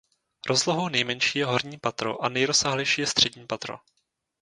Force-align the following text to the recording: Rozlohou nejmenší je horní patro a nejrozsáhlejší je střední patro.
Rozlohou 0.47 0.89
nejmenší 0.89 1.39
je 1.39 1.45
horní 1.45 1.77
patro 1.79 2.23
a 2.23 2.29
nejrozsáhlejší 2.29 3.01
je 3.01 3.07
střední 3.07 3.47
patro. 3.47 3.77